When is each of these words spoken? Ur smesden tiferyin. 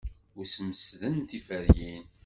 Ur 0.37 0.45
smesden 0.53 1.15
tiferyin. 1.29 2.03